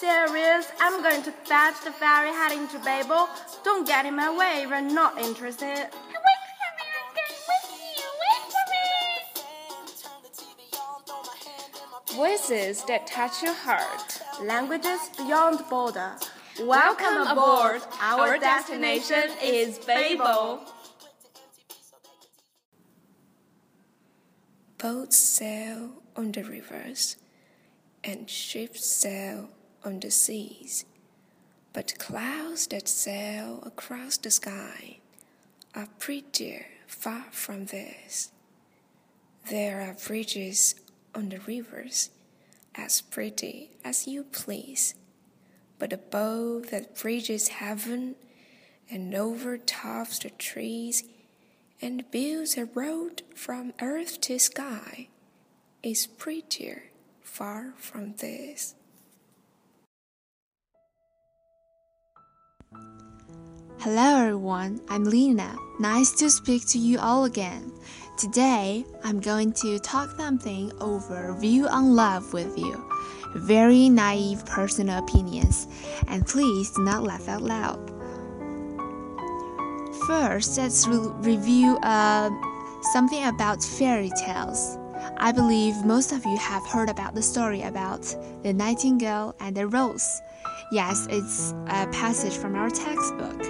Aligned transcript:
Serious. 0.00 0.72
I'm 0.80 1.02
going 1.02 1.22
to 1.24 1.30
fetch 1.30 1.84
the 1.84 1.92
ferry 1.92 2.30
heading 2.30 2.66
to 2.68 2.78
Babel. 2.78 3.28
Don't 3.62 3.86
get 3.86 4.06
in 4.06 4.16
my 4.16 4.34
way. 4.34 4.66
We're 4.66 4.80
not 4.80 5.18
interested. 5.18 5.66
Wait 5.66 5.90
for 5.90 6.70
me. 6.78 6.86
I'm 6.96 7.08
going 7.18 7.38
with 7.50 7.66
you. 7.98 8.08
Wait 8.22 8.42
for 8.54 8.64
me. 12.08 12.16
Voices 12.16 12.82
that 12.84 13.06
touch 13.06 13.42
your 13.42 13.52
heart. 13.52 14.22
Languages 14.42 15.10
beyond 15.18 15.60
border. 15.68 16.16
Welcome 16.62 17.26
aboard. 17.26 17.82
Our 18.00 18.38
destination 18.38 19.24
is 19.42 19.78
Babel. 19.80 20.62
Boats 24.78 25.18
sail 25.18 25.90
on 26.16 26.32
the 26.32 26.42
rivers, 26.42 27.16
and 28.02 28.30
ships 28.30 28.86
sail 28.86 29.50
on 29.84 30.00
the 30.00 30.10
seas. 30.10 30.84
But 31.72 31.98
clouds 31.98 32.66
that 32.68 32.88
sail 32.88 33.62
across 33.64 34.16
the 34.16 34.30
sky 34.30 34.98
are 35.74 35.88
prettier 35.98 36.66
far 36.86 37.26
from 37.30 37.66
this. 37.66 38.32
There 39.48 39.80
are 39.82 39.96
bridges 40.06 40.74
on 41.14 41.28
the 41.28 41.38
rivers, 41.40 42.10
as 42.74 43.00
pretty 43.00 43.70
as 43.84 44.06
you 44.06 44.24
please. 44.24 44.94
But 45.78 45.92
a 45.92 45.96
bow 45.96 46.60
that 46.70 46.96
bridges 46.96 47.48
heaven 47.48 48.16
and 48.90 49.14
overtops 49.14 50.18
the 50.18 50.30
trees 50.30 51.04
and 51.80 52.10
builds 52.10 52.56
a 52.58 52.66
road 52.66 53.22
from 53.34 53.72
earth 53.80 54.20
to 54.22 54.38
sky 54.38 55.08
is 55.82 56.06
prettier 56.06 56.90
far 57.22 57.72
from 57.78 58.14
this. 58.14 58.74
Hello 63.82 64.20
everyone, 64.20 64.78
I'm 64.90 65.04
Lena. 65.04 65.56
Nice 65.78 66.12
to 66.18 66.28
speak 66.28 66.68
to 66.68 66.78
you 66.78 66.98
all 66.98 67.24
again. 67.24 67.72
Today, 68.18 68.84
I'm 69.02 69.20
going 69.20 69.54
to 69.54 69.78
talk 69.78 70.10
something 70.18 70.70
over 70.82 71.34
view 71.40 71.66
on 71.66 71.96
love 71.96 72.34
with 72.34 72.58
you. 72.58 72.76
Very 73.36 73.88
naive 73.88 74.44
personal 74.44 75.02
opinions, 75.02 75.66
and 76.08 76.26
please 76.26 76.70
do 76.72 76.84
not 76.84 77.04
laugh 77.04 77.26
out 77.26 77.40
loud. 77.40 77.80
First, 80.06 80.58
let's 80.58 80.86
re- 80.86 80.98
review 81.32 81.78
uh, 81.78 82.28
something 82.92 83.24
about 83.24 83.64
fairy 83.64 84.10
tales. 84.26 84.76
I 85.16 85.32
believe 85.32 85.86
most 85.86 86.12
of 86.12 86.22
you 86.26 86.36
have 86.36 86.66
heard 86.66 86.90
about 86.90 87.14
the 87.14 87.22
story 87.22 87.62
about 87.62 88.02
the 88.42 88.52
nightingale 88.52 89.34
and 89.40 89.56
the 89.56 89.66
rose. 89.66 90.20
Yes, 90.70 91.08
it's 91.10 91.52
a 91.66 91.88
passage 91.88 92.36
from 92.36 92.54
our 92.54 92.70
textbook. 92.70 93.42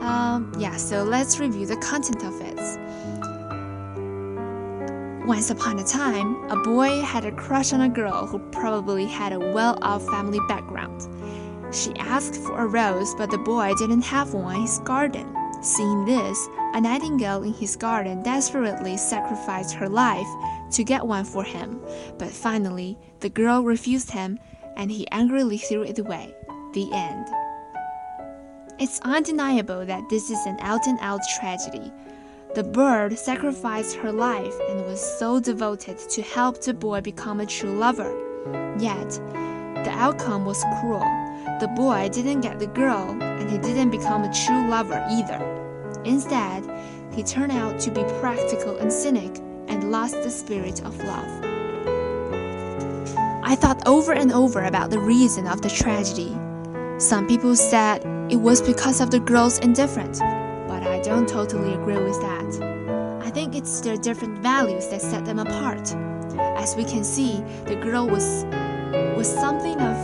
Um, 0.00 0.52
yeah, 0.56 0.76
so 0.76 1.02
let's 1.02 1.40
review 1.40 1.66
the 1.66 1.76
content 1.78 2.22
of 2.22 2.40
it. 2.40 2.54
Once 5.26 5.50
upon 5.50 5.80
a 5.80 5.84
time, 5.84 6.48
a 6.50 6.56
boy 6.62 7.00
had 7.00 7.24
a 7.24 7.32
crush 7.32 7.72
on 7.72 7.80
a 7.80 7.88
girl 7.88 8.26
who 8.26 8.38
probably 8.50 9.06
had 9.06 9.32
a 9.32 9.38
well 9.40 9.78
off 9.82 10.06
family 10.06 10.38
background. 10.46 11.08
She 11.74 11.92
asked 11.96 12.36
for 12.36 12.60
a 12.60 12.66
rose, 12.66 13.16
but 13.16 13.32
the 13.32 13.38
boy 13.38 13.72
didn't 13.76 14.02
have 14.02 14.32
one 14.32 14.54
in 14.54 14.62
his 14.62 14.78
garden. 14.80 15.34
Seeing 15.60 16.04
this, 16.04 16.46
a 16.74 16.80
nightingale 16.80 17.42
in 17.42 17.54
his 17.54 17.74
garden 17.74 18.22
desperately 18.22 18.96
sacrificed 18.96 19.74
her 19.74 19.88
life 19.88 20.28
to 20.72 20.84
get 20.84 21.04
one 21.04 21.24
for 21.24 21.42
him. 21.42 21.80
But 22.16 22.30
finally, 22.30 22.96
the 23.20 23.30
girl 23.30 23.64
refused 23.64 24.12
him, 24.12 24.38
and 24.76 24.90
he 24.90 25.08
angrily 25.10 25.58
threw 25.58 25.82
it 25.82 25.98
away. 25.98 26.34
The 26.74 26.92
end. 26.92 27.28
It's 28.80 28.98
undeniable 29.04 29.86
that 29.86 30.08
this 30.08 30.28
is 30.28 30.44
an 30.44 30.58
out 30.58 30.88
and 30.88 30.98
out 31.00 31.20
tragedy. 31.38 31.92
The 32.56 32.64
bird 32.64 33.16
sacrificed 33.16 33.94
her 33.94 34.10
life 34.10 34.54
and 34.68 34.84
was 34.84 35.00
so 35.00 35.38
devoted 35.38 36.00
to 36.00 36.22
help 36.22 36.60
the 36.60 36.74
boy 36.74 37.00
become 37.00 37.38
a 37.38 37.46
true 37.46 37.78
lover. 37.78 38.12
Yet, 38.76 39.08
the 39.84 39.92
outcome 39.92 40.44
was 40.44 40.64
cruel. 40.80 41.06
The 41.60 41.72
boy 41.76 42.08
didn't 42.12 42.40
get 42.40 42.58
the 42.58 42.66
girl, 42.66 43.10
and 43.22 43.48
he 43.48 43.58
didn't 43.58 43.90
become 43.90 44.24
a 44.24 44.34
true 44.44 44.66
lover 44.68 45.06
either. 45.08 45.38
Instead, 46.04 46.68
he 47.14 47.22
turned 47.22 47.52
out 47.52 47.78
to 47.82 47.92
be 47.92 48.02
practical 48.18 48.78
and 48.78 48.92
cynic 48.92 49.38
and 49.68 49.92
lost 49.92 50.14
the 50.24 50.30
spirit 50.30 50.84
of 50.84 50.98
love. 51.04 51.44
I 53.44 53.54
thought 53.54 53.86
over 53.86 54.12
and 54.12 54.32
over 54.32 54.64
about 54.64 54.90
the 54.90 54.98
reason 54.98 55.46
of 55.46 55.62
the 55.62 55.70
tragedy. 55.70 56.36
Some 57.04 57.26
people 57.26 57.54
said 57.54 58.02
it 58.30 58.36
was 58.36 58.62
because 58.62 59.02
of 59.02 59.10
the 59.10 59.20
girl's 59.20 59.58
indifference, 59.58 60.20
but 60.20 60.82
I 60.84 61.02
don't 61.02 61.28
totally 61.28 61.74
agree 61.74 61.98
with 61.98 62.18
that. 62.22 63.20
I 63.22 63.28
think 63.28 63.54
it's 63.54 63.82
their 63.82 63.98
different 63.98 64.38
values 64.38 64.88
that 64.88 65.02
set 65.02 65.26
them 65.26 65.38
apart. 65.38 65.94
As 66.56 66.74
we 66.76 66.84
can 66.84 67.04
see, 67.04 67.42
the 67.66 67.76
girl 67.76 68.08
was 68.08 68.46
was 69.18 69.28
something 69.28 69.78
of 69.82 69.96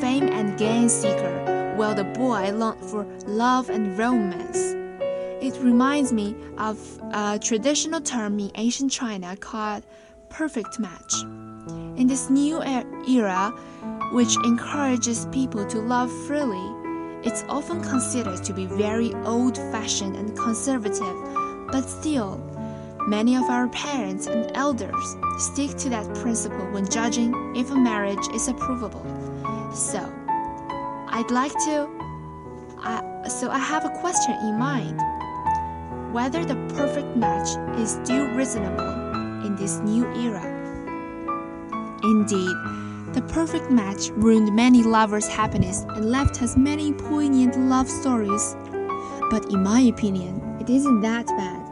fame 0.00 0.28
and 0.28 0.58
gain 0.58 0.88
seeker, 0.88 1.74
while 1.76 1.94
the 1.94 2.02
boy 2.02 2.50
longed 2.50 2.84
for 2.84 3.04
love 3.28 3.70
and 3.70 3.96
romance. 3.96 4.74
It 5.40 5.56
reminds 5.62 6.12
me 6.12 6.34
of 6.58 6.80
a 7.12 7.38
traditional 7.38 8.00
term 8.00 8.40
in 8.40 8.50
ancient 8.56 8.90
China 8.90 9.36
called 9.36 9.84
perfect 10.30 10.80
match. 10.80 11.22
In 11.96 12.08
this 12.08 12.28
new 12.28 12.60
era, 12.60 13.54
which 14.12 14.36
encourages 14.44 15.26
people 15.26 15.66
to 15.66 15.78
love 15.78 16.10
freely, 16.26 16.74
it's 17.22 17.44
often 17.48 17.82
considered 17.82 18.42
to 18.44 18.52
be 18.52 18.66
very 18.66 19.12
old 19.24 19.56
fashioned 19.56 20.16
and 20.16 20.36
conservative, 20.36 21.16
but 21.70 21.82
still, 21.82 22.38
many 23.06 23.36
of 23.36 23.44
our 23.44 23.68
parents 23.68 24.26
and 24.26 24.50
elders 24.54 25.16
stick 25.38 25.76
to 25.76 25.88
that 25.90 26.06
principle 26.16 26.64
when 26.70 26.88
judging 26.88 27.34
if 27.56 27.70
a 27.70 27.76
marriage 27.76 28.26
is 28.34 28.48
approvable. 28.48 29.04
So, 29.74 30.00
I'd 31.08 31.30
like 31.30 31.52
to. 31.52 31.88
I, 32.78 33.28
so, 33.28 33.50
I 33.50 33.58
have 33.58 33.84
a 33.84 33.90
question 34.00 34.34
in 34.42 34.58
mind 34.58 35.00
whether 36.14 36.44
the 36.44 36.56
perfect 36.74 37.16
match 37.16 37.48
is 37.78 37.98
still 38.02 38.26
reasonable 38.28 39.44
in 39.44 39.56
this 39.56 39.78
new 39.80 40.06
era. 40.14 40.54
Indeed, 42.02 42.56
the 43.14 43.22
perfect 43.22 43.70
match 43.70 44.10
ruined 44.10 44.54
many 44.54 44.82
lovers' 44.82 45.26
happiness 45.26 45.84
and 45.88 46.10
left 46.10 46.42
us 46.42 46.56
many 46.56 46.92
poignant 46.92 47.58
love 47.58 47.88
stories. 47.88 48.56
But 49.30 49.52
in 49.52 49.62
my 49.62 49.80
opinion, 49.80 50.56
it 50.60 50.70
isn't 50.70 51.00
that 51.00 51.26
bad. 51.26 51.68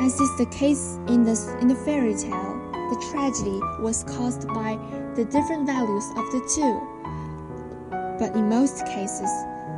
As 0.00 0.20
is 0.20 0.36
the 0.38 0.46
case 0.46 0.98
in 1.08 1.24
the, 1.24 1.58
in 1.60 1.68
the 1.68 1.74
fairy 1.74 2.14
tale, 2.14 2.54
the 2.72 3.06
tragedy 3.10 3.60
was 3.82 4.04
caused 4.04 4.46
by 4.48 4.78
the 5.14 5.24
different 5.24 5.66
values 5.66 6.04
of 6.16 6.24
the 6.32 6.40
two. 6.54 6.98
But 8.18 8.34
in 8.34 8.48
most 8.48 8.86
cases, 8.86 9.30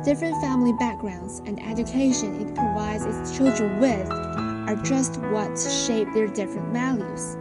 different 0.03 0.39
family 0.41 0.73
backgrounds 0.73 1.41
and 1.45 1.61
education 1.61 2.41
it 2.41 2.55
provides 2.55 3.05
its 3.05 3.37
children 3.37 3.79
with 3.79 4.09
are 4.09 4.75
just 4.83 5.17
what 5.33 5.57
shape 5.59 6.07
their 6.13 6.27
different 6.27 6.71
values. 6.71 7.37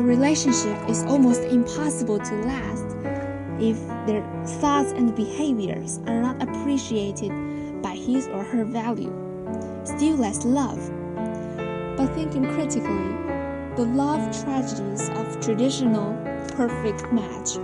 A 0.00 0.02
relationship 0.02 0.78
is 0.88 1.04
almost 1.04 1.42
impossible 1.42 2.18
to 2.18 2.34
last 2.36 2.96
if 3.60 3.76
their 4.06 4.22
thoughts 4.46 4.92
and 4.92 5.14
behaviors 5.14 5.98
are 6.06 6.22
not 6.22 6.42
appreciated 6.42 7.30
by 7.82 7.96
his 7.96 8.26
or 8.28 8.42
her 8.42 8.64
value, 8.64 9.12
still 9.84 10.16
less 10.16 10.42
love. 10.46 10.80
But 11.98 12.14
thinking 12.14 12.46
critically, 12.54 13.12
the 13.76 13.84
love 13.94 14.22
tragedies 14.42 15.10
of 15.10 15.38
traditional 15.38 16.14
perfect 16.54 17.12
match 17.12 17.58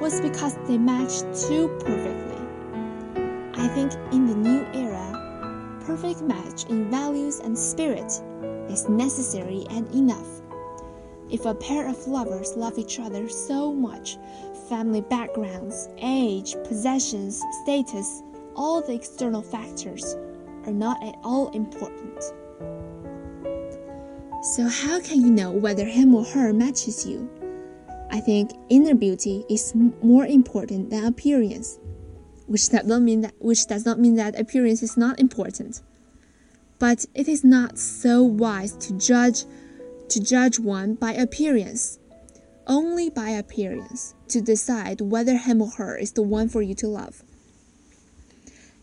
was 0.00 0.20
because 0.20 0.56
they 0.68 0.78
matched 0.78 1.24
too 1.48 1.76
perfectly. 1.80 2.46
I 3.54 3.66
think 3.74 3.94
in 4.12 4.28
the 4.28 4.36
new 4.36 4.64
era, 4.74 5.80
perfect 5.84 6.22
match 6.22 6.66
in 6.66 6.88
values 6.88 7.40
and 7.40 7.58
spirit 7.58 8.12
is 8.70 8.88
necessary 8.88 9.66
and 9.70 9.92
enough. 9.92 10.43
If 11.30 11.46
a 11.46 11.54
pair 11.54 11.88
of 11.88 12.06
lovers 12.06 12.54
love 12.56 12.78
each 12.78 13.00
other 13.00 13.28
so 13.28 13.72
much, 13.72 14.18
family 14.68 15.00
backgrounds, 15.00 15.88
age, 15.98 16.54
possessions, 16.64 17.42
status, 17.62 18.22
all 18.54 18.80
the 18.82 18.94
external 18.94 19.42
factors 19.42 20.16
are 20.66 20.72
not 20.72 21.02
at 21.02 21.16
all 21.22 21.48
important. 21.50 22.22
So, 24.42 24.68
how 24.68 25.00
can 25.00 25.22
you 25.22 25.30
know 25.30 25.50
whether 25.50 25.86
him 25.86 26.14
or 26.14 26.24
her 26.24 26.52
matches 26.52 27.06
you? 27.06 27.28
I 28.10 28.20
think 28.20 28.52
inner 28.68 28.94
beauty 28.94 29.44
is 29.48 29.74
more 29.74 30.26
important 30.26 30.90
than 30.90 31.06
appearance, 31.06 31.78
which 32.46 32.68
does 32.68 32.86
not 32.86 33.00
mean 33.00 33.22
that 33.22 33.34
which 33.38 33.66
does 33.66 33.86
not 33.86 33.98
mean 33.98 34.16
that 34.16 34.38
appearance 34.38 34.82
is 34.82 34.96
not 34.96 35.18
important. 35.18 35.80
But 36.78 37.06
it 37.14 37.26
is 37.26 37.42
not 37.42 37.78
so 37.78 38.22
wise 38.22 38.72
to 38.86 38.92
judge 38.98 39.44
to 40.08 40.20
judge 40.20 40.58
one 40.58 40.94
by 40.94 41.12
appearance, 41.12 41.98
only 42.66 43.10
by 43.10 43.30
appearance, 43.30 44.14
to 44.28 44.40
decide 44.40 45.00
whether 45.00 45.36
him 45.36 45.60
or 45.60 45.70
her 45.72 45.96
is 45.96 46.12
the 46.12 46.22
one 46.22 46.48
for 46.48 46.62
you 46.62 46.74
to 46.76 46.88
love. 46.88 47.22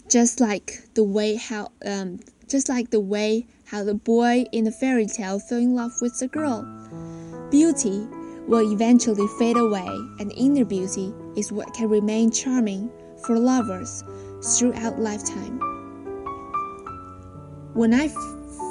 Just 0.10 0.40
like 0.40 0.82
the 0.94 1.04
way 1.04 1.36
how 1.36 1.72
um, 1.86 2.20
just 2.48 2.68
like 2.68 2.90
the 2.90 3.00
way 3.00 3.48
how 3.66 3.84
the 3.84 3.94
boy 3.94 4.44
in 4.52 4.66
the 4.66 4.72
fairy 4.72 5.06
tale 5.06 5.40
fell 5.40 5.58
in 5.58 5.74
love 5.74 5.94
with 6.02 6.20
the 6.20 6.28
girl. 6.28 6.64
Beauty 7.50 8.06
will 8.48 8.72
eventually 8.74 9.28
fade 9.40 9.58
away, 9.58 9.88
and 10.20 10.34
inner 10.36 10.66
beauty 10.66 11.14
is 11.38 11.52
what 11.52 11.74
can 11.74 11.88
remain 11.88 12.30
charming 12.32 12.92
for 13.26 13.38
lovers 13.38 14.04
throughout 14.44 15.00
lifetime. 15.00 15.60
When 17.74 17.94
I 17.94 18.10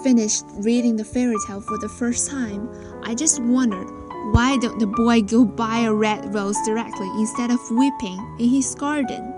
finished 0.03 0.45
reading 0.55 0.97
the 0.97 1.05
fairy 1.05 1.37
tale 1.47 1.61
for 1.61 1.79
the 1.79 1.89
first 1.89 2.31
time, 2.31 2.69
I 3.03 3.15
just 3.15 3.43
wondered 3.43 3.89
why 4.33 4.57
don't 4.59 4.79
the 4.79 4.87
boy 4.87 5.23
go 5.23 5.45
buy 5.45 5.81
a 5.81 5.93
red 5.93 6.35
rose 6.35 6.57
directly 6.65 7.09
instead 7.19 7.51
of 7.51 7.59
weeping 7.71 8.37
in 8.39 8.49
his 8.49 8.75
garden? 8.75 9.35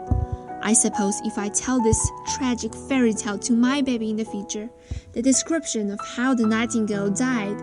I 0.63 0.75
suppose 0.75 1.21
if 1.25 1.39
I 1.39 1.49
tell 1.49 1.81
this 1.81 2.11
tragic 2.37 2.75
fairy 2.75 3.15
tale 3.15 3.39
to 3.39 3.53
my 3.53 3.81
baby 3.81 4.11
in 4.11 4.17
the 4.17 4.25
future, 4.25 4.69
the 5.13 5.23
description 5.23 5.91
of 5.91 5.99
how 6.05 6.35
the 6.35 6.47
nightingale 6.47 7.11
died 7.11 7.61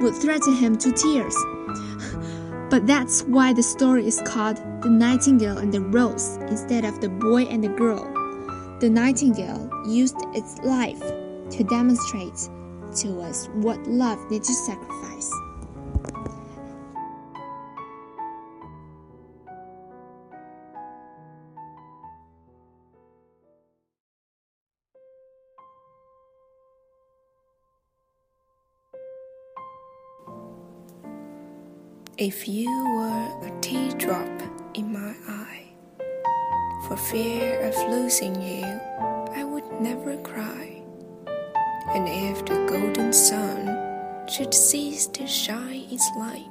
would 0.00 0.14
threaten 0.16 0.54
him 0.54 0.76
to 0.78 0.92
tears. 0.92 1.36
but 2.70 2.86
that's 2.86 3.22
why 3.22 3.52
the 3.52 3.62
story 3.62 4.06
is 4.06 4.20
called 4.24 4.56
The 4.82 4.90
Nightingale 4.90 5.58
and 5.58 5.72
the 5.72 5.80
Rose 5.80 6.36
instead 6.48 6.84
of 6.84 7.00
The 7.00 7.08
Boy 7.08 7.42
and 7.42 7.62
the 7.62 7.68
Girl. 7.68 8.04
The 8.80 8.90
nightingale 8.90 9.70
used 9.86 10.16
its 10.34 10.58
life 10.58 11.02
to 11.52 11.64
demonstrate 11.64 12.48
to 12.96 13.20
us 13.20 13.48
what 13.54 13.78
love 13.86 14.18
needs 14.30 14.48
to 14.48 14.54
sacrifice. 14.54 15.30
If 32.18 32.46
you 32.46 32.68
were 32.94 33.48
a 33.48 33.60
teardrop 33.60 34.42
in 34.74 34.92
my 34.92 35.14
eye, 35.28 35.72
for 36.86 36.96
fear 36.96 37.60
of 37.60 37.74
losing 37.90 38.40
you, 38.40 38.64
I 39.34 39.44
would 39.44 39.68
never 39.80 40.16
cry. 40.18 40.81
And 41.94 42.08
if 42.08 42.44
the 42.44 42.66
golden 42.66 43.12
sun 43.12 44.26
should 44.28 44.54
cease 44.54 45.06
to 45.08 45.26
shine 45.26 45.86
its 45.90 46.10
light, 46.16 46.48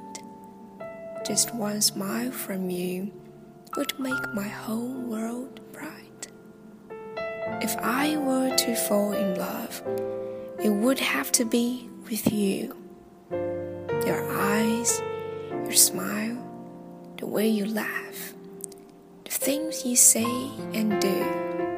just 1.26 1.54
one 1.54 1.80
smile 1.80 2.30
from 2.30 2.70
you 2.70 3.12
would 3.76 3.98
make 3.98 4.34
my 4.34 4.48
whole 4.48 4.94
world 5.02 5.60
bright. 5.72 6.28
If 7.60 7.76
I 7.78 8.16
were 8.16 8.54
to 8.56 8.74
fall 8.74 9.12
in 9.12 9.38
love, 9.38 9.82
it 10.62 10.70
would 10.70 10.98
have 10.98 11.32
to 11.32 11.44
be 11.44 11.88
with 12.08 12.32
you. 12.32 12.76
Your 13.30 14.30
eyes 14.30 15.00
your 15.72 15.78
smile, 15.78 16.36
the 17.16 17.24
way 17.24 17.48
you 17.48 17.64
laugh, 17.64 18.34
the 19.24 19.30
things 19.30 19.86
you 19.86 19.96
say 19.96 20.50
and 20.74 21.00
do. 21.00 21.71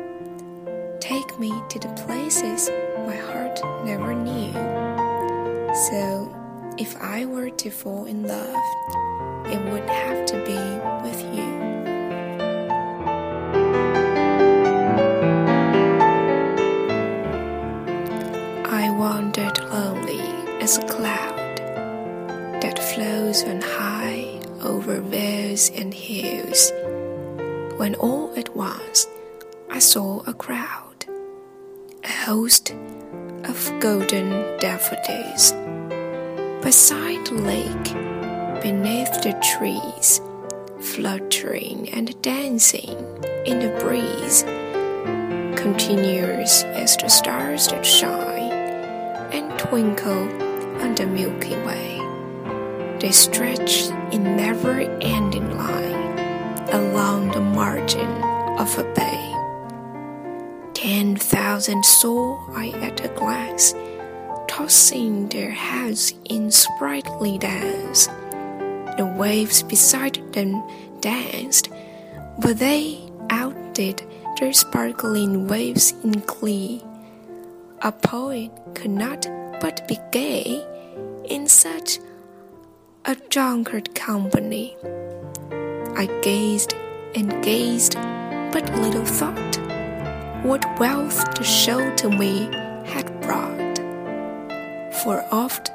Me 1.37 1.51
to 1.69 1.81
the 1.81 1.89
places 2.07 2.71
my 3.09 3.17
heart 3.17 3.61
never 3.85 4.15
knew. 4.15 4.53
So, 5.91 6.31
if 6.79 6.97
I 7.03 7.25
were 7.25 7.51
to 7.51 7.71
fall 7.71 8.05
in 8.07 8.23
love, 8.23 8.55
it 9.47 9.61
would 9.73 9.89
have 9.91 10.27
to 10.27 10.37
be 10.47 10.57
with 11.03 11.21
you. 11.35 11.51
I 18.71 18.91
wandered 18.91 19.59
lonely 19.65 20.21
as 20.63 20.79
a 20.79 20.87
cloud 20.87 21.57
that 22.63 22.79
flows 22.79 23.43
on 23.43 23.61
high 23.61 24.41
over 24.63 25.01
vales 25.01 25.69
and 25.71 25.93
hills, 25.93 26.71
when 27.77 27.97
all 27.97 28.33
at 28.37 28.55
once 28.55 29.09
I 29.69 29.81
saw 29.81 30.23
a 30.29 30.33
crowd, 30.33 30.94
host 32.35 32.75
of 33.45 33.57
golden 33.79 34.29
daffodils, 34.59 35.53
beside 36.65 37.25
the 37.27 37.35
lake, 37.35 37.89
beneath 38.61 39.15
the 39.23 39.33
trees, 39.55 40.21
fluttering 40.81 41.89
and 41.91 42.21
dancing 42.23 42.99
in 43.47 43.61
the 43.61 43.73
breeze, 43.79 44.43
continuous 45.63 46.65
as 46.83 46.97
the 46.97 47.09
stars 47.09 47.69
that 47.69 47.87
shine 47.87 48.53
and 49.31 49.57
twinkle 49.57 50.27
on 50.83 50.93
the 50.97 51.07
Milky 51.07 51.57
Way. 51.69 52.01
They 52.99 53.13
stretch 53.13 53.85
in 54.11 54.25
never 54.37 54.81
ending 55.01 55.57
line 55.57 56.19
along 56.81 57.31
the 57.31 57.47
margin 57.61 58.11
of 58.59 58.77
a 58.77 58.85
bay. 58.95 59.24
Ten 60.85 61.17
thousand 61.17 61.83
saw 61.83 62.37
I 62.53 62.69
at 62.83 63.03
a 63.03 63.09
glance, 63.09 63.75
tossing 64.47 65.31
their 65.31 65.50
heads 65.50 66.12
in 66.26 66.50
sprightly 66.50 67.38
dance. 67.38 68.09
The 68.99 69.11
waves 69.17 69.62
beside 69.62 70.21
them 70.35 70.62
danced, 71.00 71.71
but 72.38 72.59
they 72.59 73.00
outdid 73.31 74.03
their 74.38 74.53
sparkling 74.53 75.49
waves 75.49 75.95
in 76.05 76.23
glee. 76.26 76.83
A 77.81 77.91
poet 77.91 78.50
could 78.75 78.91
not 78.91 79.26
but 79.62 79.88
be 79.88 79.99
gay 80.12 80.62
in 81.25 81.49
such 81.49 81.99
a 83.07 83.17
drunkard 83.31 83.95
company. 83.95 84.76
I 85.97 86.11
gazed 86.21 86.75
and 87.14 87.43
gazed, 87.43 87.95
but 88.53 88.71
little 88.75 89.07
thought 89.07 89.63
what 90.45 90.79
wealth 90.79 91.33
to 91.33 91.43
show 91.43 91.81
to 91.97 92.11
me 92.11 92.51
had 92.85 93.09
brought. 93.23 93.79
For 95.03 95.25
oft, 95.33 95.73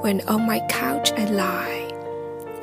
when 0.00 0.20
on 0.28 0.44
my 0.44 0.58
couch 0.68 1.12
I 1.12 1.26
lie, 1.26 1.88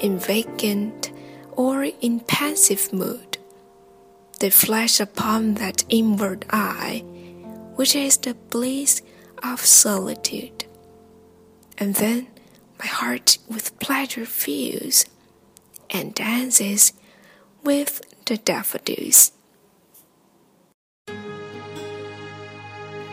in 0.01 0.19
vacant 0.19 1.13
or 1.53 1.85
in 1.85 2.19
pensive 2.19 2.91
mood, 2.91 3.37
they 4.41 4.49
flash 4.49 4.99
upon 4.99 5.53
that 5.53 5.85
inward 5.87 6.45
eye, 6.49 7.05
which 7.75 7.95
is 7.95 8.17
the 8.17 8.33
bliss 8.33 9.01
of 9.41 9.61
solitude. 9.61 10.65
And 11.77 11.95
then 11.95 12.27
my 12.79 12.87
heart 12.87 13.37
with 13.47 13.79
pleasure 13.79 14.25
fills 14.25 15.05
and 15.89 16.13
dances 16.13 16.91
with 17.63 18.01
the 18.25 18.35
daffodils. 18.35 19.31